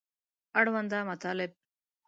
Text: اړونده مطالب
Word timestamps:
اړونده 0.59 0.99
مطالب 1.09 1.51